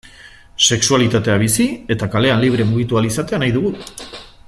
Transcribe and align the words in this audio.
Sexualitatea 0.75 1.35
bizi 1.43 1.67
eta 1.97 2.07
kalean 2.15 2.41
libre 2.47 2.67
mugitu 2.73 2.99
ahal 3.01 3.11
izatea 3.13 3.45
nahi 3.45 3.55
dugu. 3.59 3.75